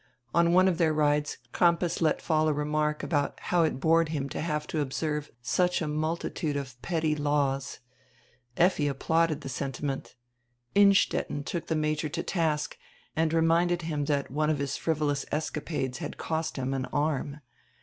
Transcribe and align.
On 0.33 0.51
one 0.51 0.67
of 0.67 0.79
their 0.79 0.95
rides 0.95 1.37
Crampas 1.51 2.01
let 2.01 2.23
fall 2.23 2.47
a 2.47 2.53
remark 2.53 3.03
about 3.03 3.39
how 3.39 3.61
it 3.61 3.79
bored 3.79 4.09
him 4.09 4.29
to 4.29 4.41
have 4.41 4.65
to 4.65 4.79
observe 4.81 5.29
such 5.43 5.79
a 5.79 5.87
multitude 5.87 6.57
of 6.57 6.81
petty 6.81 7.13
laws. 7.15 7.81
Effi 8.57 8.87
applauded 8.87 9.41
die 9.41 9.47
sentiment, 9.47 10.15
Innstetten 10.73 11.43
took 11.43 11.67
die 11.67 11.75
Major 11.75 12.09
to 12.09 12.23
task 12.23 12.79
and 13.15 13.31
reminded 13.31 13.83
him 13.83 14.03
tiiat 14.03 14.31
one 14.31 14.49
of 14.49 14.57
his 14.57 14.75
frivolous 14.75 15.23
escapades 15.31 15.99
had 15.99 16.17
cost 16.17 16.55
him 16.57 16.73
an 16.73 16.85
arm. 16.85 17.37